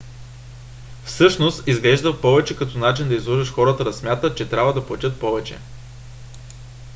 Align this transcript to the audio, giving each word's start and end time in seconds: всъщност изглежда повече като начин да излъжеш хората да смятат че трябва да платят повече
всъщност 1.05 1.67
изглежда 1.67 2.21
повече 2.21 2.57
като 2.57 2.77
начин 2.77 3.07
да 3.09 3.15
излъжеш 3.15 3.53
хората 3.53 3.83
да 3.83 3.93
смятат 3.93 4.37
че 4.37 4.49
трябва 4.49 4.73
да 4.73 4.87
платят 4.87 5.19
повече 5.19 5.59